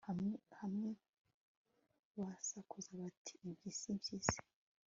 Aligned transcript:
hamwe 0.07 0.35
hamwe 0.59 0.89
basakuza 2.17 2.91
bati 3.01 3.33
impyisi! 3.47 3.85
impyisi 3.93 4.39